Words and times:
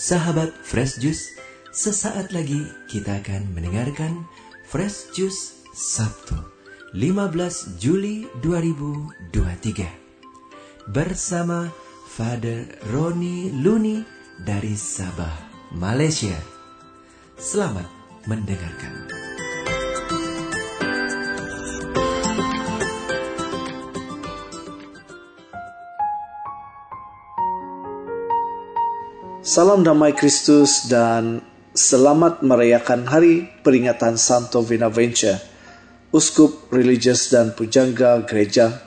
Sahabat 0.00 0.48
Fresh 0.64 0.96
Juice, 0.96 1.36
sesaat 1.76 2.32
lagi 2.32 2.64
kita 2.88 3.20
akan 3.20 3.52
mendengarkan 3.52 4.24
Fresh 4.64 5.12
Juice 5.12 5.60
Sabtu 5.76 6.40
15 6.96 7.76
Juli 7.76 8.24
2023 8.40 10.88
bersama 10.88 11.68
Father 12.08 12.64
Roni 12.88 13.52
Luni 13.60 14.00
dari 14.40 14.72
Sabah, 14.72 15.36
Malaysia. 15.76 16.40
Selamat 17.36 17.84
mendengarkan. 18.24 19.29
Salam 29.50 29.82
damai 29.82 30.14
Kristus 30.14 30.86
dan 30.86 31.42
selamat 31.74 32.38
merayakan 32.46 33.02
hari 33.02 33.50
peringatan 33.66 34.14
Santo 34.14 34.62
Bonaventure, 34.62 35.42
Uskup 36.14 36.70
Religius 36.70 37.34
dan 37.34 37.50
Pujangga 37.58 38.22
Gereja, 38.30 38.78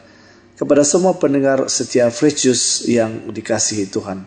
kepada 0.55 0.87
semua 0.87 1.19
pendengar 1.19 1.67
setia 1.67 2.07
Fresh 2.07 2.47
yang 2.87 3.35
dikasihi 3.35 3.91
Tuhan. 3.91 4.23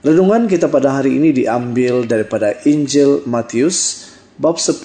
Renungan 0.00 0.48
kita 0.48 0.72
pada 0.72 0.96
hari 0.96 1.20
ini 1.20 1.36
diambil 1.36 2.08
daripada 2.08 2.56
Injil 2.64 3.20
Matius 3.28 4.08
bab 4.40 4.56
10 4.56 4.80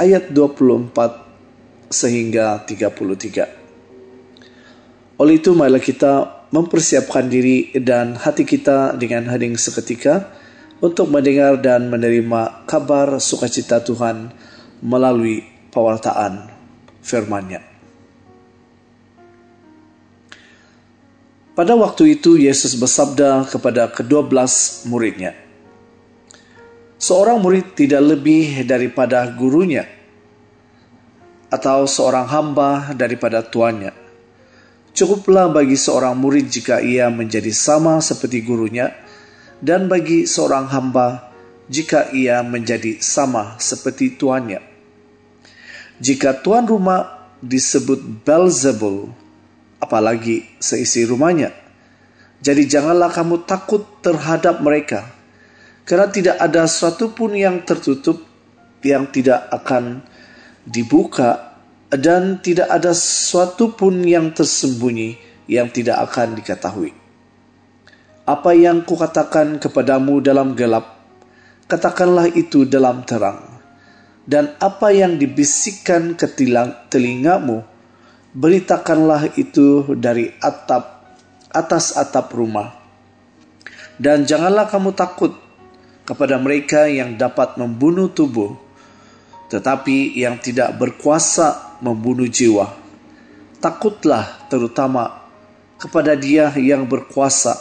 ayat 0.00 0.32
24 0.32 1.92
sehingga 1.92 2.64
33. 2.64 5.20
Oleh 5.20 5.36
itu 5.36 5.52
marilah 5.52 5.84
kita 5.84 6.35
mempersiapkan 6.54 7.26
diri 7.26 7.74
dan 7.82 8.14
hati 8.14 8.46
kita 8.46 8.94
dengan 8.94 9.26
hening 9.26 9.58
seketika 9.58 10.30
untuk 10.78 11.10
mendengar 11.10 11.58
dan 11.58 11.88
menerima 11.90 12.68
kabar 12.68 13.18
sukacita 13.18 13.82
Tuhan 13.82 14.30
melalui 14.84 15.42
pewartaan 15.72 16.52
firman-Nya. 17.02 17.64
Pada 21.56 21.72
waktu 21.72 22.20
itu 22.20 22.36
Yesus 22.36 22.76
bersabda 22.76 23.48
kepada 23.48 23.88
kedua 23.88 24.20
belas 24.20 24.84
muridnya, 24.84 25.32
Seorang 26.96 27.40
murid 27.40 27.76
tidak 27.76 28.04
lebih 28.04 28.64
daripada 28.64 29.24
gurunya, 29.32 29.88
atau 31.48 31.88
seorang 31.88 32.28
hamba 32.28 32.92
daripada 32.92 33.40
tuannya 33.40 34.05
Cukuplah 34.96 35.52
bagi 35.52 35.76
seorang 35.76 36.16
murid 36.16 36.48
jika 36.48 36.80
ia 36.80 37.12
menjadi 37.12 37.52
sama 37.52 38.00
seperti 38.00 38.40
gurunya, 38.40 38.96
dan 39.60 39.92
bagi 39.92 40.24
seorang 40.24 40.72
hamba 40.72 41.36
jika 41.68 42.08
ia 42.16 42.40
menjadi 42.40 42.96
sama 43.04 43.60
seperti 43.60 44.16
tuannya. 44.16 44.64
Jika 46.00 46.40
tuan 46.40 46.64
rumah 46.64 47.28
disebut 47.44 48.24
Belzebul, 48.24 49.12
apalagi 49.84 50.48
seisi 50.56 51.04
rumahnya. 51.04 51.52
Jadi 52.40 52.64
janganlah 52.64 53.12
kamu 53.12 53.44
takut 53.44 54.00
terhadap 54.00 54.64
mereka, 54.64 55.12
karena 55.84 56.08
tidak 56.08 56.40
ada 56.40 56.64
sesuatu 56.64 57.12
pun 57.12 57.36
yang 57.36 57.60
tertutup 57.68 58.24
yang 58.80 59.12
tidak 59.12 59.44
akan 59.52 60.00
dibuka 60.64 61.45
dan 61.92 62.42
tidak 62.42 62.66
ada 62.66 62.90
sesuatu 62.90 63.74
pun 63.74 64.02
yang 64.02 64.34
tersembunyi 64.34 65.18
yang 65.46 65.70
tidak 65.70 66.02
akan 66.10 66.34
diketahui. 66.34 66.90
Apa 68.26 68.58
yang 68.58 68.82
kukatakan 68.82 69.62
kepadamu 69.62 70.18
dalam 70.18 70.58
gelap, 70.58 70.98
katakanlah 71.70 72.26
itu 72.34 72.66
dalam 72.66 73.06
terang. 73.06 73.54
Dan 74.26 74.58
apa 74.58 74.90
yang 74.90 75.22
dibisikkan 75.22 76.18
ke 76.18 76.26
telingamu, 76.90 77.62
beritakanlah 78.34 79.38
itu 79.38 79.94
dari 79.94 80.34
atap 80.42 80.98
atas 81.54 81.94
atap 81.94 82.34
rumah. 82.34 82.74
Dan 84.02 84.26
janganlah 84.26 84.66
kamu 84.66 84.98
takut 84.98 85.30
kepada 86.02 86.42
mereka 86.42 86.90
yang 86.90 87.14
dapat 87.14 87.54
membunuh 87.54 88.10
tubuh, 88.10 88.58
tetapi 89.46 90.18
yang 90.18 90.38
tidak 90.42 90.74
berkuasa 90.78 91.78
membunuh 91.82 92.26
jiwa. 92.26 92.72
Takutlah 93.62 94.46
terutama 94.50 95.26
kepada 95.76 96.16
dia 96.16 96.50
yang 96.56 96.88
berkuasa 96.88 97.56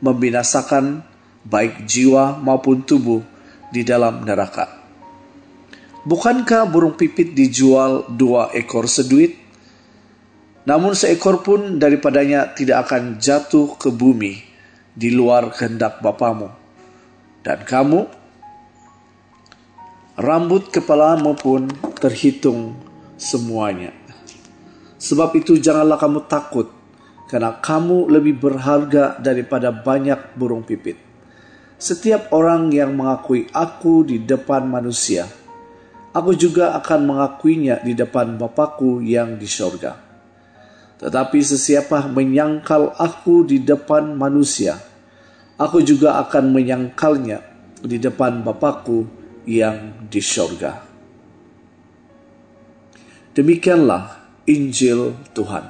membinasakan 0.00 1.04
baik 1.44 1.84
jiwa 1.88 2.36
maupun 2.40 2.84
tubuh 2.84 3.24
di 3.70 3.86
dalam 3.86 4.24
neraka. 4.26 4.80
Bukankah 6.00 6.64
burung 6.64 6.96
pipit 6.96 7.36
dijual 7.36 8.08
dua 8.08 8.48
ekor 8.56 8.88
seduit? 8.88 9.36
Namun 10.64 10.96
seekor 10.96 11.44
pun 11.44 11.76
daripadanya 11.76 12.52
tidak 12.52 12.88
akan 12.88 13.20
jatuh 13.20 13.76
ke 13.76 13.92
bumi 13.92 14.40
di 14.96 15.12
luar 15.12 15.52
kehendak 15.52 16.00
Bapamu. 16.04 16.48
Dan 17.40 17.64
kamu, 17.64 18.19
rambut 20.20 20.68
kepalamu 20.68 21.32
pun 21.32 21.64
terhitung 21.96 22.76
semuanya. 23.16 23.96
Sebab 25.00 25.32
itu 25.40 25.56
janganlah 25.56 25.96
kamu 25.96 26.28
takut, 26.28 26.68
karena 27.24 27.56
kamu 27.56 28.12
lebih 28.12 28.36
berharga 28.36 29.16
daripada 29.16 29.72
banyak 29.72 30.36
burung 30.36 30.60
pipit. 30.60 31.00
Setiap 31.80 32.36
orang 32.36 32.68
yang 32.68 32.92
mengakui 32.92 33.48
aku 33.48 34.04
di 34.04 34.20
depan 34.20 34.68
manusia, 34.68 35.24
aku 36.12 36.36
juga 36.36 36.76
akan 36.76 37.00
mengakuinya 37.08 37.80
di 37.80 37.96
depan 37.96 38.36
Bapakku 38.36 39.00
yang 39.00 39.40
di 39.40 39.48
sorga. 39.48 39.96
Tetapi 41.00 41.40
sesiapa 41.40 42.12
menyangkal 42.12 42.92
aku 42.92 43.48
di 43.48 43.64
depan 43.64 44.12
manusia, 44.12 44.76
aku 45.56 45.80
juga 45.80 46.20
akan 46.20 46.52
menyangkalnya 46.52 47.40
di 47.80 47.96
depan 47.96 48.44
Bapakku 48.44 49.19
yang 49.50 50.06
di 50.06 50.22
sorga. 50.22 50.78
Demikianlah 53.34 54.22
Injil 54.46 55.18
Tuhan. 55.34 55.66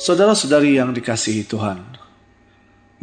Saudara-saudari 0.00 0.80
yang 0.80 0.90
dikasihi 0.96 1.46
Tuhan, 1.46 1.78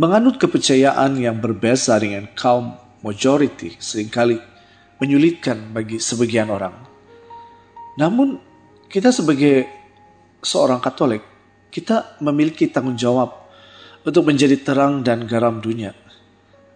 menganut 0.01 0.35
kepercayaan 0.35 1.16
yang 1.16 1.40
berbeza 1.40 1.96
dengan 1.96 2.28
kaum 2.35 2.75
majority 3.06 3.78
sering 3.79 4.11
kali 4.11 4.35
menyulitkan 5.00 5.72
bagi 5.72 5.96
sebagian 6.01 6.51
orang. 6.51 6.75
Namun, 7.96 8.35
kita 8.91 9.16
sebagai 9.16 9.63
seorang 10.44 10.84
Katolik, 10.84 11.23
kita 11.72 12.19
memiliki 12.19 12.67
tanggung 12.67 13.00
jawab 13.00 13.38
untuk 14.09 14.25
menjadi 14.25 14.58
terang 14.58 15.06
dan 15.06 15.30
garam 15.30 15.62
dunia. 15.62 15.94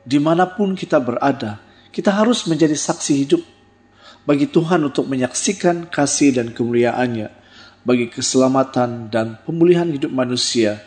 Di 0.06 0.22
mana 0.22 0.46
pun 0.46 0.78
kita 0.78 1.02
berada, 1.02 1.58
kita 1.90 2.14
harus 2.14 2.46
menjadi 2.46 2.78
saksi 2.78 3.14
hidup 3.26 3.42
bagi 4.30 4.46
Tuhan 4.46 4.86
untuk 4.86 5.10
menyaksikan 5.10 5.90
kasih 5.90 6.38
dan 6.38 6.54
kemuliaannya 6.54 7.34
bagi 7.82 8.08
keselamatan 8.14 9.10
dan 9.10 9.42
pemulihan 9.42 9.90
hidup 9.90 10.14
manusia 10.14 10.78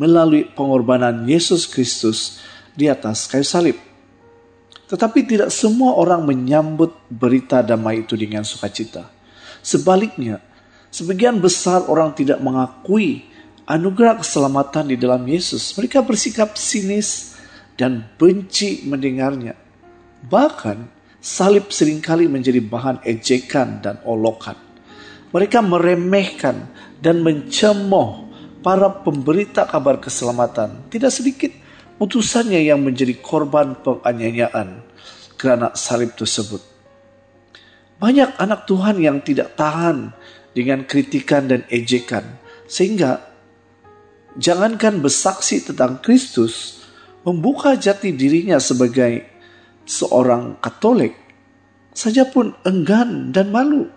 melalui 0.00 0.48
pengorbanan 0.48 1.28
Yesus 1.28 1.68
Kristus 1.68 2.40
di 2.72 2.88
atas 2.88 3.28
kayu 3.28 3.44
salib. 3.44 3.76
Tetapi 4.88 5.22
tidak 5.22 5.52
semua 5.52 5.94
orang 6.00 6.24
menyambut 6.26 6.96
berita 7.12 7.62
damai 7.62 8.02
itu 8.02 8.16
dengan 8.18 8.42
sukacita. 8.42 9.06
Sebaliknya, 9.62 10.42
sebagian 10.90 11.38
besar 11.38 11.86
orang 11.86 12.10
tidak 12.16 12.42
mengakui 12.42 13.29
anugerah 13.70 14.18
keselamatan 14.18 14.90
di 14.90 14.96
dalam 14.98 15.22
Yesus. 15.22 15.78
Mereka 15.78 16.02
bersikap 16.02 16.58
sinis 16.58 17.38
dan 17.78 18.02
benci 18.18 18.82
mendengarnya. 18.82 19.54
Bahkan 20.26 20.90
salib 21.22 21.70
sering 21.70 22.02
kali 22.02 22.26
menjadi 22.26 22.58
bahan 22.58 23.06
ejekan 23.06 23.78
dan 23.78 24.02
olokan. 24.02 24.58
Mereka 25.30 25.62
meremehkan 25.62 26.66
dan 26.98 27.22
mencemooh 27.22 28.26
para 28.66 28.90
pemberita 28.90 29.62
kabar 29.70 30.02
keselamatan. 30.02 30.90
Tidak 30.90 31.12
sedikit 31.14 31.54
utusannya 32.02 32.66
yang 32.66 32.82
menjadi 32.82 33.14
korban 33.22 33.78
penganiayaan 33.78 34.82
karena 35.38 35.70
salib 35.78 36.18
tersebut. 36.18 36.58
Banyak 38.02 38.40
anak 38.40 38.66
Tuhan 38.66 38.98
yang 38.98 39.22
tidak 39.22 39.54
tahan 39.54 40.10
dengan 40.50 40.82
kritikan 40.88 41.46
dan 41.46 41.62
ejekan. 41.70 42.40
Sehingga 42.66 43.29
jangankan 44.36 45.02
bersaksi 45.02 45.62
tentang 45.64 45.98
Kristus, 45.98 46.84
membuka 47.26 47.74
jati 47.74 48.14
dirinya 48.14 48.60
sebagai 48.62 49.26
seorang 49.86 50.58
Katolik 50.62 51.16
saja 51.90 52.26
pun 52.28 52.54
enggan 52.62 53.34
dan 53.34 53.50
malu. 53.50 53.90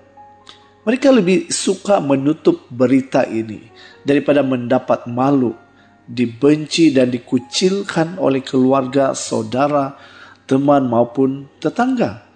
Mereka 0.84 1.16
lebih 1.16 1.48
suka 1.48 2.04
menutup 2.04 2.68
berita 2.68 3.24
ini 3.24 3.72
daripada 4.04 4.44
mendapat 4.44 5.08
malu 5.08 5.56
dibenci 6.04 6.92
dan 6.92 7.08
dikucilkan 7.08 8.20
oleh 8.20 8.44
keluarga, 8.44 9.16
saudara, 9.16 9.96
teman 10.44 10.92
maupun 10.92 11.48
tetangga. 11.64 12.28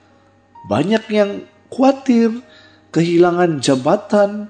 Banyak 0.72 1.04
yang 1.12 1.44
khawatir 1.68 2.40
kehilangan 2.96 3.60
jabatan, 3.60 4.48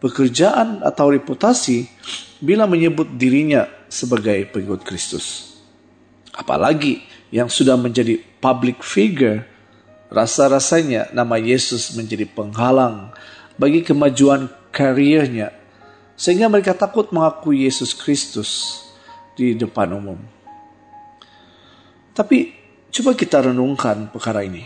pekerjaan 0.00 0.80
atau 0.80 1.12
reputasi 1.12 1.88
bila 2.44 2.68
menyebut 2.68 3.08
dirinya 3.16 3.64
sebagai 3.88 4.44
pengikut 4.52 4.84
Kristus. 4.84 5.56
Apalagi 6.36 7.00
yang 7.32 7.48
sudah 7.48 7.80
menjadi 7.80 8.20
public 8.44 8.84
figure, 8.84 9.48
rasa-rasanya 10.12 11.10
nama 11.16 11.40
Yesus 11.40 11.96
menjadi 11.96 12.28
penghalang 12.28 13.16
bagi 13.56 13.80
kemajuan 13.80 14.52
karirnya 14.68 15.56
sehingga 16.14 16.46
mereka 16.46 16.76
takut 16.76 17.10
mengakui 17.10 17.66
Yesus 17.66 17.96
Kristus 17.96 18.82
di 19.34 19.56
depan 19.56 19.90
umum. 19.96 20.18
Tapi 22.14 22.54
coba 22.94 23.18
kita 23.18 23.50
renungkan 23.50 24.06
perkara 24.14 24.46
ini. 24.46 24.62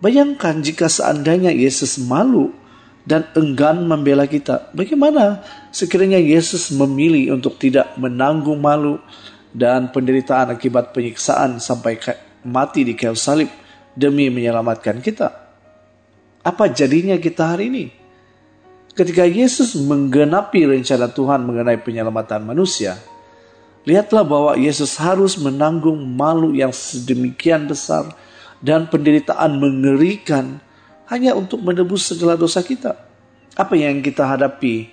Bayangkan 0.00 0.60
jika 0.64 0.88
seandainya 0.88 1.52
Yesus 1.52 2.00
malu 2.00 2.52
dan 3.06 3.22
enggan 3.38 3.86
membela 3.86 4.26
kita. 4.26 4.74
Bagaimana 4.74 5.46
sekiranya 5.70 6.18
Yesus 6.18 6.74
memilih 6.74 7.38
untuk 7.38 7.54
tidak 7.56 7.94
menanggung 7.94 8.58
malu 8.58 8.98
dan 9.54 9.94
penderitaan 9.94 10.52
akibat 10.52 10.90
penyiksaan 10.90 11.62
sampai 11.62 12.02
mati 12.42 12.82
di 12.82 12.98
kayu 12.98 13.14
salib 13.14 13.48
demi 13.94 14.26
menyelamatkan 14.26 14.98
kita? 14.98 15.30
Apa 16.42 16.66
jadinya 16.74 17.14
kita 17.16 17.54
hari 17.54 17.70
ini? 17.70 17.84
Ketika 18.96 19.22
Yesus 19.22 19.78
menggenapi 19.78 20.66
rencana 20.66 21.06
Tuhan 21.06 21.46
mengenai 21.46 21.78
penyelamatan 21.78 22.42
manusia, 22.42 22.98
lihatlah 23.86 24.26
bahwa 24.26 24.52
Yesus 24.58 24.98
harus 24.98 25.38
menanggung 25.38 26.00
malu 26.00 26.56
yang 26.56 26.74
sedemikian 26.74 27.70
besar 27.70 28.08
dan 28.64 28.88
penderitaan 28.88 29.60
mengerikan 29.60 30.64
hanya 31.06 31.34
untuk 31.38 31.62
menebus 31.62 32.10
segala 32.10 32.34
dosa 32.34 32.62
kita. 32.62 32.98
Apa 33.56 33.74
yang 33.78 34.02
kita 34.02 34.26
hadapi 34.26 34.90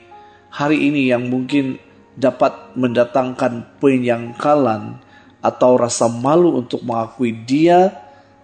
hari 0.53 0.87
ini 0.87 1.09
yang 1.09 1.27
mungkin 1.27 1.81
dapat 2.13 2.77
mendatangkan 2.77 3.81
penyangkalan 3.81 5.01
atau 5.43 5.75
rasa 5.75 6.07
malu 6.07 6.55
untuk 6.61 6.85
mengakui 6.85 7.33
dia 7.33 7.91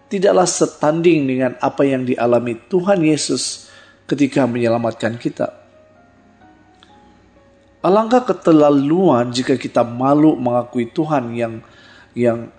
tidaklah 0.10 0.50
setanding 0.50 1.30
dengan 1.30 1.52
apa 1.62 1.86
yang 1.86 2.04
dialami 2.04 2.58
Tuhan 2.68 3.00
Yesus 3.06 3.70
ketika 4.10 4.50
menyelamatkan 4.50 5.16
kita. 5.22 5.54
Alangkah 7.80 8.28
keterlaluan 8.28 9.32
jika 9.32 9.56
kita 9.56 9.88
malu 9.88 10.36
mengakui 10.36 10.92
Tuhan 10.92 11.32
yang 11.32 11.64
yang 12.12 12.52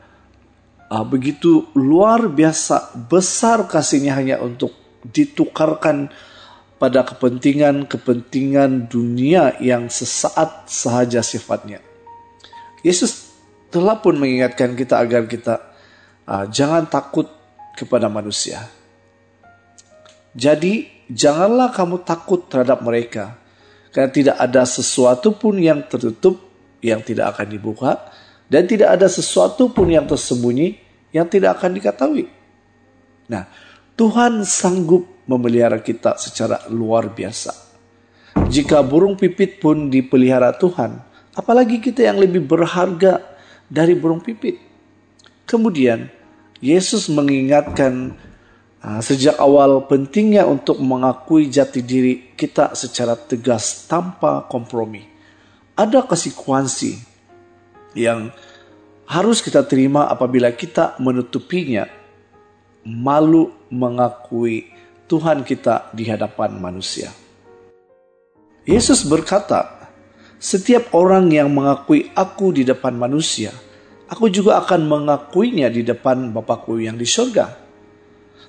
uh, 0.88 1.04
begitu 1.04 1.68
luar 1.76 2.24
biasa 2.24 2.96
besar 2.96 3.68
kasihnya 3.68 4.16
hanya 4.16 4.36
untuk 4.40 4.79
ditukarkan 5.04 6.12
pada 6.80 7.04
kepentingan-kepentingan 7.04 8.88
dunia 8.88 9.56
yang 9.60 9.92
sesaat 9.92 10.68
sahaja 10.72 11.20
sifatnya. 11.20 11.84
Yesus 12.80 13.28
telah 13.68 14.00
pun 14.00 14.16
mengingatkan 14.16 14.72
kita 14.72 14.96
agar 14.96 15.28
kita 15.28 15.60
uh, 16.24 16.48
jangan 16.48 16.88
takut 16.88 17.28
kepada 17.76 18.08
manusia. 18.08 18.64
Jadi 20.32 20.88
janganlah 21.10 21.68
kamu 21.74 22.00
takut 22.00 22.48
terhadap 22.48 22.80
mereka, 22.80 23.36
karena 23.92 24.08
tidak 24.08 24.36
ada 24.40 24.62
sesuatu 24.64 25.36
pun 25.36 25.60
yang 25.60 25.84
tertutup 25.84 26.40
yang 26.80 27.04
tidak 27.04 27.36
akan 27.36 27.46
dibuka, 27.50 28.08
dan 28.48 28.64
tidak 28.64 28.96
ada 28.96 29.04
sesuatu 29.10 29.68
pun 29.68 29.90
yang 29.90 30.08
tersembunyi 30.08 30.80
yang 31.12 31.28
tidak 31.28 31.60
akan 31.60 31.76
diketahui. 31.76 32.30
Nah, 33.28 33.46
Tuhan 34.00 34.48
sanggup 34.48 35.28
memelihara 35.28 35.76
kita 35.84 36.16
secara 36.16 36.64
luar 36.72 37.12
biasa. 37.12 37.52
Jika 38.48 38.80
burung 38.80 39.20
pipit 39.20 39.60
pun 39.60 39.92
dipelihara 39.92 40.56
Tuhan, 40.56 40.96
apalagi 41.36 41.84
kita 41.84 42.08
yang 42.08 42.16
lebih 42.16 42.40
berharga 42.40 43.20
dari 43.68 43.92
burung 43.92 44.24
pipit. 44.24 44.56
Kemudian, 45.44 46.08
Yesus 46.64 47.12
mengingatkan 47.12 48.16
Nah, 48.80 49.04
sejak 49.04 49.36
awal 49.36 49.84
pentingnya 49.84 50.48
untuk 50.48 50.80
mengakui 50.80 51.52
jati 51.52 51.84
diri 51.84 52.32
kita 52.32 52.72
secara 52.72 53.12
tegas 53.12 53.84
tanpa 53.84 54.48
kompromi. 54.48 55.04
Ada 55.76 56.08
konsekuensi 56.08 56.96
yang 57.92 58.32
harus 59.04 59.44
kita 59.44 59.68
terima 59.68 60.08
apabila 60.08 60.48
kita 60.56 60.96
menutupinya. 60.96 61.99
Malu 62.90 63.54
mengakui 63.70 64.66
Tuhan 65.06 65.46
kita 65.46 65.94
di 65.94 66.10
hadapan 66.10 66.58
manusia. 66.58 67.14
Yesus 68.66 69.06
berkata, 69.06 69.86
"Setiap 70.42 70.90
orang 70.90 71.30
yang 71.30 71.54
mengakui 71.54 72.10
Aku 72.18 72.50
di 72.50 72.66
depan 72.66 72.98
manusia, 72.98 73.54
Aku 74.10 74.26
juga 74.26 74.58
akan 74.58 74.90
mengakuinya 74.90 75.70
di 75.70 75.86
depan 75.86 76.34
Bapakku 76.34 76.82
yang 76.82 76.98
di 76.98 77.06
surga." 77.06 77.70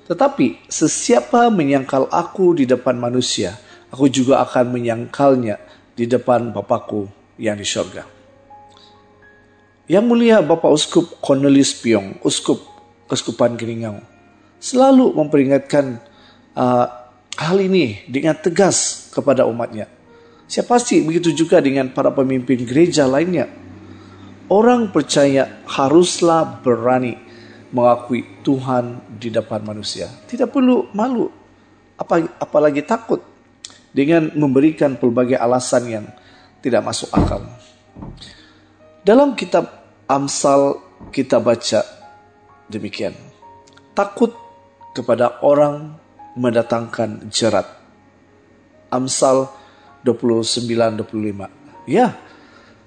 Tetapi 0.09 0.65
sesiapa 0.65 1.53
menyangkal 1.53 2.09
aku 2.09 2.57
di 2.57 2.65
depan 2.65 2.97
manusia, 2.97 3.55
aku 3.93 4.09
juga 4.09 4.41
akan 4.41 4.73
menyangkalnya 4.73 5.55
di 5.93 6.09
depan 6.09 6.49
Bapakku 6.49 7.07
yang 7.37 7.55
di 7.55 7.63
sorga. 7.63 8.03
Yang 9.87 10.05
mulia 10.07 10.37
Bapak 10.43 10.71
Uskup 10.71 11.19
Cornelis 11.23 11.71
Piong, 11.79 12.19
Uskup 12.27 12.59
Keskupan 13.07 13.55
Keringau, 13.55 14.03
selalu 14.61 15.17
memperingatkan 15.17 15.97
uh, 16.53 16.87
hal 17.35 17.57
ini 17.57 18.05
dengan 18.05 18.37
tegas 18.37 19.09
kepada 19.09 19.49
umatnya. 19.49 19.89
Saya 20.45 20.67
pasti 20.69 21.01
begitu 21.01 21.33
juga 21.33 21.57
dengan 21.57 21.89
para 21.89 22.13
pemimpin 22.13 22.61
gereja 22.61 23.09
lainnya. 23.09 23.49
Orang 24.51 24.91
percaya 24.93 25.63
haruslah 25.65 26.59
berani 26.61 27.15
mengakui 27.71 28.43
Tuhan 28.43 28.99
di 29.15 29.31
depan 29.31 29.63
manusia. 29.63 30.11
Tidak 30.27 30.51
perlu 30.51 30.91
malu, 30.91 31.31
apa, 31.95 32.27
apalagi 32.35 32.83
takut 32.83 33.23
dengan 33.95 34.27
memberikan 34.35 34.99
pelbagai 34.99 35.39
alasan 35.39 35.83
yang 35.87 36.05
tidak 36.59 36.83
masuk 36.83 37.07
akal. 37.15 37.47
Dalam 39.07 39.33
kitab 39.39 39.71
Amsal 40.05 40.83
kita 41.15 41.39
baca 41.39 41.87
demikian. 42.67 43.15
Takut 43.95 44.35
kepada 44.91 45.39
orang 45.43 45.95
mendatangkan 46.35 47.27
jerat. 47.31 47.67
Amsal 48.91 49.47
29-25. 50.03 51.87
Ya, 51.87 52.15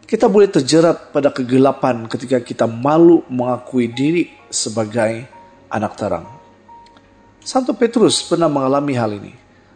kita 0.04 0.28
boleh 0.28 0.52
terjerat 0.52 1.16
pada 1.16 1.32
kegelapan 1.32 2.04
ketika 2.08 2.40
kita 2.40 2.68
malu 2.68 3.24
mengakui 3.32 3.88
diri 3.88 4.28
sebagai 4.52 5.24
anak 5.72 5.92
terang. 5.96 6.26
Santo 7.44 7.76
Petrus 7.76 8.24
pernah 8.24 8.48
mengalami 8.48 8.94
hal 8.96 9.12
ini. 9.16 9.32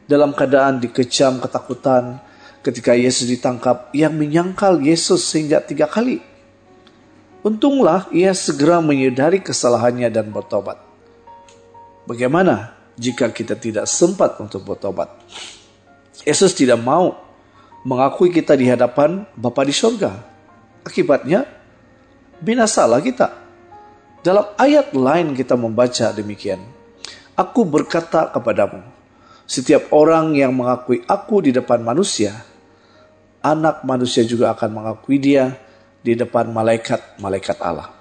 Dalam 0.09 0.33
keadaan 0.33 0.81
dikecam 0.81 1.37
ketakutan 1.37 2.17
ketika 2.65 2.97
Yesus 2.97 3.29
ditangkap, 3.29 3.93
ia 3.93 4.09
menyangkal 4.09 4.81
Yesus 4.81 5.21
sehingga 5.29 5.61
tiga 5.61 5.85
kali. 5.85 6.25
Untunglah 7.45 8.09
ia 8.09 8.33
segera 8.33 8.81
menyadari 8.81 9.45
kesalahannya 9.45 10.09
dan 10.09 10.33
bertobat. 10.33 10.88
Bagaimana 12.09 12.73
jika 12.97 13.29
kita 13.29 13.53
tidak 13.53 13.85
sempat 13.85 14.41
untuk 14.41 14.65
bertobat? 14.65 15.13
Yesus 16.25 16.57
tidak 16.57 16.81
mau 16.81 17.13
mengakui 17.85 18.33
kita 18.33 18.57
di 18.57 18.65
hadapan 18.65 19.29
Bapa 19.37 19.61
di 19.61 19.77
sorga. 19.77 20.17
Akibatnya, 20.89 21.45
binasalah 22.41 23.05
kita. 23.05 23.29
Dalam 24.25 24.57
ayat 24.57 24.97
lain 24.97 25.37
kita 25.37 25.53
membaca 25.61 26.09
demikian. 26.17 26.65
Aku 27.37 27.69
berkata 27.69 28.33
kepadamu, 28.33 28.81
setiap 29.45 29.93
orang 29.93 30.33
yang 30.33 30.57
mengakui 30.57 31.05
aku 31.05 31.45
di 31.45 31.53
depan 31.53 31.85
manusia, 31.85 32.41
anak 33.45 33.85
manusia 33.85 34.25
juga 34.25 34.57
akan 34.57 34.81
mengakui 34.81 35.21
dia 35.21 35.61
di 36.01 36.17
depan 36.17 36.49
malaikat-malaikat 36.57 37.61
Allah. 37.61 37.93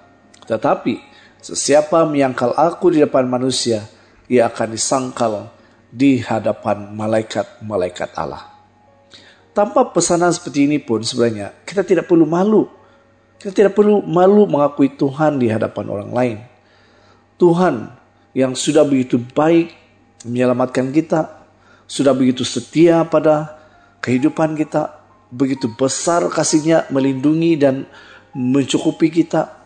Tetapi 0.48 0.96
sesiapa 1.44 2.08
menyangkal 2.08 2.56
aku 2.56 2.88
di 2.88 3.04
depan 3.04 3.28
manusia, 3.28 3.97
ia 4.28 4.46
akan 4.46 4.76
disangkal 4.76 5.48
di 5.88 6.20
hadapan 6.20 6.92
malaikat-malaikat 6.92 8.12
Allah. 8.14 8.44
Tanpa 9.56 9.90
pesanan 9.90 10.30
seperti 10.30 10.68
ini 10.70 10.78
pun 10.78 11.02
sebenarnya 11.02 11.50
kita 11.66 11.82
tidak 11.82 12.06
perlu 12.06 12.28
malu. 12.28 12.68
Kita 13.40 13.50
tidak 13.50 13.74
perlu 13.74 14.04
malu 14.04 14.46
mengakui 14.46 14.94
Tuhan 14.94 15.40
di 15.40 15.50
hadapan 15.50 15.84
orang 15.88 16.10
lain. 16.12 16.38
Tuhan 17.38 17.90
yang 18.36 18.54
sudah 18.54 18.86
begitu 18.86 19.18
baik 19.18 19.74
menyelamatkan 20.26 20.90
kita, 20.90 21.46
sudah 21.86 22.12
begitu 22.14 22.42
setia 22.42 23.06
pada 23.06 23.58
kehidupan 24.02 24.58
kita, 24.58 25.00
begitu 25.30 25.70
besar 25.74 26.26
kasihnya 26.30 26.86
melindungi 26.90 27.58
dan 27.58 27.86
mencukupi 28.34 29.10
kita. 29.10 29.58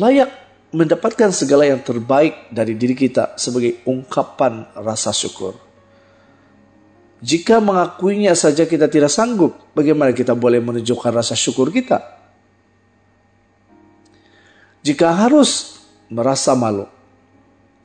Layak 0.00 0.39
mendapatkan 0.70 1.34
segala 1.34 1.66
yang 1.66 1.82
terbaik 1.82 2.50
dari 2.54 2.78
diri 2.78 2.94
kita 2.94 3.34
sebagai 3.34 3.82
ungkapan 3.86 4.70
rasa 4.78 5.10
syukur. 5.10 5.58
Jika 7.20 7.60
mengakuinya 7.60 8.32
saja 8.32 8.64
kita 8.64 8.88
tidak 8.88 9.12
sanggup, 9.12 9.74
bagaimana 9.76 10.14
kita 10.16 10.32
boleh 10.32 10.62
menunjukkan 10.62 11.12
rasa 11.12 11.36
syukur 11.36 11.68
kita? 11.68 12.00
Jika 14.80 15.12
harus 15.12 15.76
merasa 16.08 16.56
malu, 16.56 16.88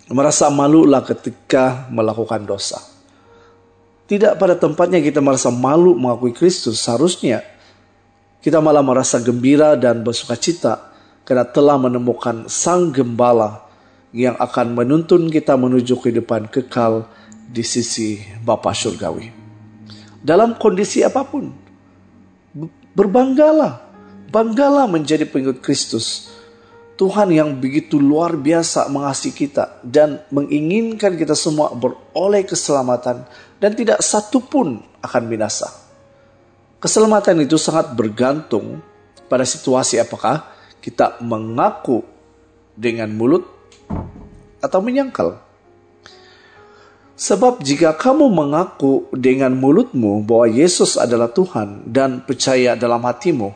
merasa 0.07 0.47
malulah 0.47 1.03
ketika 1.03 1.91
melakukan 1.91 2.47
dosa. 2.47 2.79
Tidak 4.05 4.37
pada 4.39 4.55
tempatnya 4.55 5.01
kita 5.01 5.19
merasa 5.19 5.51
malu 5.51 5.97
mengakui 5.97 6.31
Kristus, 6.31 6.79
seharusnya 6.79 7.43
kita 8.39 8.61
malah 8.61 8.85
merasa 8.85 9.19
gembira 9.19 9.73
dan 9.75 10.05
bersuka 10.05 10.37
cita 10.39 10.94
karena 11.25 11.43
telah 11.43 11.81
menemukan 11.81 12.45
Sang 12.45 12.93
Gembala 12.93 13.65
yang 14.15 14.37
akan 14.39 14.77
menuntun 14.77 15.27
kita 15.27 15.57
menuju 15.59 15.99
kehidupan 15.99 16.47
kekal 16.47 17.09
di 17.49 17.65
sisi 17.65 18.21
Bapa 18.45 18.71
Surgawi. 18.71 19.27
Dalam 20.23 20.55
kondisi 20.55 21.03
apa 21.03 21.27
pun, 21.27 21.51
berbanggalah, 22.95 23.83
banggalah 24.31 24.87
menjadi 24.87 25.27
pengikut 25.27 25.59
Kristus. 25.59 26.31
Tuhan 26.95 27.27
yang 27.35 27.59
begitu 27.59 27.99
luar 27.99 28.39
biasa 28.39 28.87
mengasihi 28.87 29.35
kita 29.35 29.83
dan 29.83 30.23
menginginkan 30.31 31.19
kita 31.19 31.35
semua 31.35 31.75
beroleh 31.75 32.47
keselamatan 32.47 33.27
dan 33.59 33.71
tidak 33.75 33.99
satu 33.99 34.39
pun 34.39 34.79
akan 35.03 35.23
binasa. 35.27 35.67
Keselamatan 36.79 37.43
itu 37.43 37.59
sangat 37.59 37.91
bergantung 37.99 38.79
pada 39.27 39.43
situasi 39.43 39.99
apakah 39.99 40.54
kita 40.85 41.17
mengaku 41.25 42.05
dengan 42.77 43.09
mulut 43.09 43.41
atau 44.61 44.85
menyangkal. 44.85 45.41
Sebab 47.17 47.65
jika 47.65 47.97
kamu 47.97 48.29
mengaku 48.29 49.09
dengan 49.09 49.57
mulutmu 49.57 50.21
bahwa 50.21 50.45
Yesus 50.45 50.99
adalah 50.99 51.31
Tuhan 51.33 51.89
dan 51.89 52.21
percaya 52.21 52.77
dalam 52.77 53.01
hatimu 53.01 53.49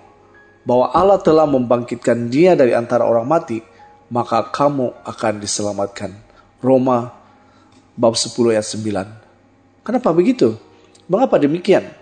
bahwa 0.65 0.89
Allah 0.89 1.19
telah 1.21 1.45
membangkitkan 1.45 2.33
dia 2.33 2.57
dari 2.57 2.73
antara 2.73 3.05
orang 3.05 3.29
mati, 3.29 3.61
maka 4.09 4.49
kamu 4.49 4.95
akan 5.05 5.33
diselamatkan. 5.37 6.15
Roma 6.65 7.13
bab 7.93 8.17
10 8.17 8.57
ayat 8.57 8.65
9. 8.65 9.85
Kenapa 9.85 10.09
begitu? 10.17 10.57
Mengapa 11.05 11.37
demikian? 11.37 11.93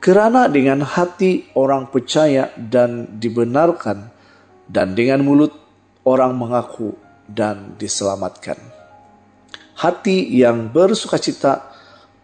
Kerana 0.00 0.46
dengan 0.46 0.86
hati 0.86 1.50
orang 1.58 1.90
percaya 1.90 2.54
dan 2.54 3.18
dibenarkan, 3.18 4.15
dan 4.66 4.98
dengan 4.98 5.22
mulut 5.22 5.54
orang 6.06 6.34
mengaku 6.34 6.94
dan 7.26 7.74
diselamatkan. 7.78 8.58
Hati 9.76 10.30
yang 10.32 10.72
bersuka 10.72 11.18
cita, 11.20 11.74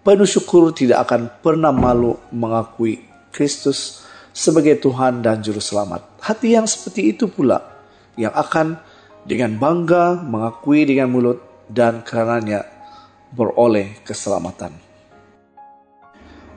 penuh 0.06 0.26
syukur 0.26 0.72
tidak 0.72 1.04
akan 1.08 1.28
pernah 1.42 1.74
malu 1.74 2.16
mengakui 2.32 3.02
Kristus 3.28 4.06
sebagai 4.32 4.80
Tuhan 4.80 5.20
dan 5.20 5.44
Juru 5.44 5.60
Selamat. 5.60 6.00
Hati 6.24 6.56
yang 6.56 6.64
seperti 6.64 7.12
itu 7.12 7.28
pula 7.28 7.60
yang 8.16 8.32
akan 8.32 8.80
dengan 9.28 9.54
bangga 9.60 10.18
mengakui 10.24 10.88
dengan 10.88 11.12
mulut 11.12 11.38
dan 11.68 12.00
karenanya 12.02 12.66
beroleh 13.32 14.00
keselamatan. 14.04 14.72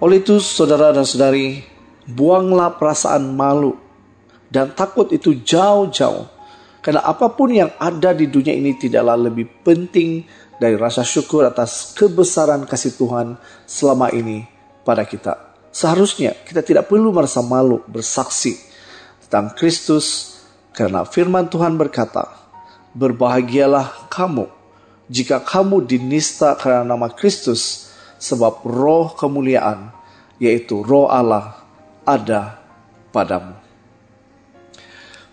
Oleh 0.03 0.19
itu, 0.19 0.43
saudara 0.43 0.91
dan 0.91 1.07
saudari, 1.07 1.63
buanglah 2.03 2.75
perasaan 2.75 3.31
malu 3.31 3.84
dan 4.49 4.73
takut 4.73 5.09
itu 5.11 5.41
jauh-jauh. 5.41 6.27
Karena 6.81 7.01
apa 7.01 7.33
pun 7.33 7.49
yang 7.49 7.73
ada 7.81 8.13
di 8.13 8.29
dunia 8.29 8.53
ini 8.53 8.77
tidaklah 8.77 9.17
lebih 9.17 9.65
penting 9.65 10.21
dari 10.61 10.77
rasa 10.77 11.01
syukur 11.01 11.41
atas 11.41 11.97
kebesaran 11.97 12.69
kasih 12.69 12.93
Tuhan 12.93 13.41
selama 13.65 14.13
ini 14.13 14.45
pada 14.85 15.01
kita. 15.01 15.57
Seharusnya 15.73 16.37
kita 16.45 16.61
tidak 16.61 16.85
perlu 16.85 17.09
merasa 17.09 17.41
malu 17.41 17.81
bersaksi 17.89 18.55
tentang 19.25 19.57
Kristus 19.57 20.37
karena 20.77 21.03
firman 21.03 21.49
Tuhan 21.49 21.73
berkata, 21.75 22.45
Berbahagialah 22.95 24.07
kamu 24.07 24.47
jika 25.05 25.37
kamu 25.41 25.85
dinista 25.85 26.57
karena 26.57 26.81
nama 26.81 27.13
Kristus, 27.13 27.93
sebab 28.17 28.65
roh 28.65 29.13
kemuliaan, 29.13 29.93
yaitu 30.41 30.81
roh 30.81 31.05
Allah, 31.05 31.61
ada 32.01 32.57
padamu. 33.13 33.64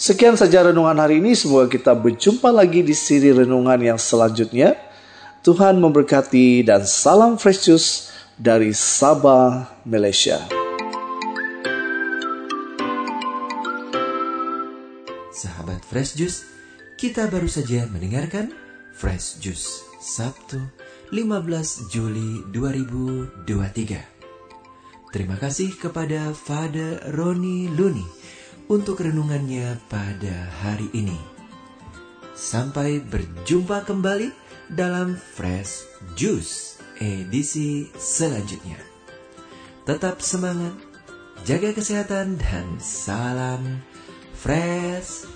Sekian 0.03 0.35
saja 0.35 0.67
renungan 0.67 0.99
hari 0.99 1.23
ini. 1.23 1.31
Semoga 1.39 1.71
kita 1.71 1.95
berjumpa 1.95 2.51
lagi 2.51 2.83
di 2.83 2.91
siri 2.91 3.31
renungan 3.31 3.79
yang 3.79 4.03
selanjutnya. 4.03 4.75
Tuhan 5.47 5.79
memberkati 5.79 6.67
dan 6.67 6.83
salam 6.83 7.39
fresh 7.39 7.71
juice 7.71 8.11
dari 8.35 8.75
Sabah, 8.75 9.71
Malaysia. 9.87 10.43
Sahabat 15.31 15.87
Fresh 15.87 16.19
Juice, 16.19 16.51
kita 16.99 17.31
baru 17.31 17.47
saja 17.47 17.87
mendengarkan 17.87 18.51
Fresh 18.99 19.39
Juice 19.39 19.87
Sabtu 20.03 20.59
15 21.15 21.95
Juli 21.95 22.43
2023. 22.51 25.15
Terima 25.15 25.39
kasih 25.39 25.71
kepada 25.79 26.35
Father 26.35 26.99
Roni 27.15 27.71
Luni 27.71 28.33
untuk 28.73 29.05
renungannya 29.05 29.77
pada 29.93 30.49
hari 30.65 30.89
ini. 30.97 31.21
Sampai 32.33 33.05
berjumpa 33.05 33.85
kembali 33.85 34.33
dalam 34.73 35.13
Fresh 35.13 35.85
Juice 36.17 36.81
edisi 36.97 37.93
selanjutnya. 38.01 38.81
Tetap 39.85 40.25
semangat, 40.25 40.73
jaga 41.45 41.77
kesehatan 41.77 42.41
dan 42.41 42.81
salam 42.81 43.85
Fresh 44.33 45.29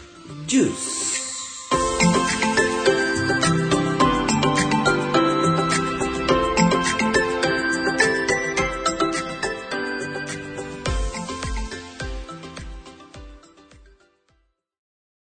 Juice. 0.48 1.15